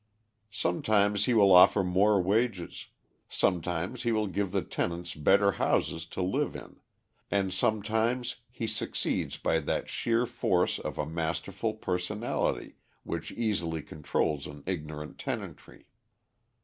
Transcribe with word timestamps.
Sometimes 0.49 1.25
he 1.25 1.35
will 1.35 1.51
offer 1.51 1.83
more 1.83 2.19
wages, 2.19 2.87
sometimes 3.29 4.01
he 4.01 4.11
will 4.11 4.25
give 4.25 4.51
the 4.51 4.63
tenants 4.63 5.13
better 5.13 5.51
houses 5.51 6.07
to 6.07 6.23
live 6.23 6.55
in, 6.55 6.79
and 7.29 7.53
sometimes 7.53 8.37
he 8.49 8.65
succeeds 8.65 9.37
by 9.37 9.59
that 9.59 9.89
sheer 9.89 10.25
force 10.25 10.79
of 10.79 10.97
a 10.97 11.05
masterful 11.05 11.75
personality 11.75 12.77
which 13.03 13.31
easily 13.33 13.83
controls 13.83 14.47
an 14.47 14.63
ignorant 14.65 15.19
tenantry. 15.19 15.85